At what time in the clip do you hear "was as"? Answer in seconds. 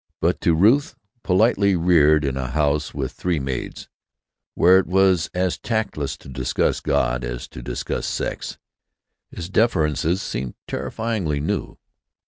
4.87-5.59